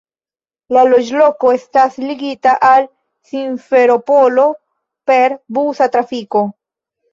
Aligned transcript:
La 0.77 0.83
loĝloko 0.93 1.51
estas 1.57 1.99
ligita 2.05 2.55
al 2.71 2.89
Simferopolo 3.33 4.49
per 5.13 5.39
busa 5.61 5.93
trafiko. 5.99 6.47